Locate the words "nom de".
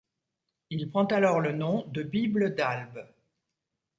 1.51-2.01